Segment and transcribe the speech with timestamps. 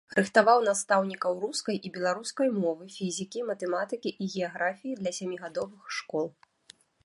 [0.17, 6.25] Рыхтаваў настаўнікаў рускай і беларускай мовы, фізікі, матэматыкі і геаграфіі для сямігадовых школ.